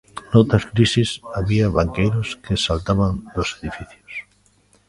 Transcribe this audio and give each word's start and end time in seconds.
Noutras 0.31 0.65
crises 0.71 1.09
había 1.37 1.73
banqueiros 1.77 2.27
que 2.43 2.61
saltaban 2.65 3.13
dos 3.35 3.49
edificios. 3.59 4.13